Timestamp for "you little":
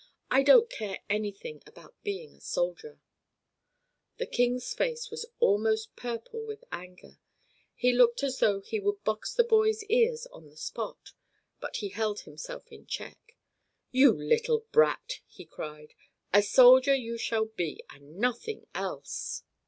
13.91-14.65